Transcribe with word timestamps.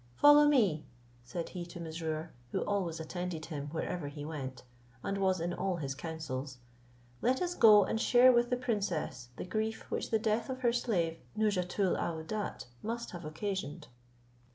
"Follow 0.15 0.47
me," 0.47 0.87
said 1.23 1.49
he 1.49 1.63
to 1.63 1.79
Mesrour, 1.79 2.31
who 2.51 2.61
always 2.61 2.99
attended 2.99 3.45
him 3.45 3.67
wherever 3.67 4.07
he 4.07 4.25
went, 4.25 4.63
and 5.03 5.19
was 5.19 5.39
in 5.39 5.53
all 5.53 5.75
his 5.75 5.93
councils, 5.93 6.57
"let 7.21 7.39
us 7.39 7.53
go 7.53 7.83
and 7.85 8.01
share 8.01 8.31
with 8.31 8.49
the 8.49 8.57
princess 8.57 9.29
the 9.35 9.45
grief 9.45 9.91
which 9.91 10.09
the 10.09 10.17
death 10.17 10.49
of 10.49 10.61
her 10.61 10.73
slave 10.73 11.19
Nouzhatoul 11.37 11.95
aouadat 11.99 12.65
must 12.81 13.11
have 13.11 13.25
occasioned." 13.25 13.89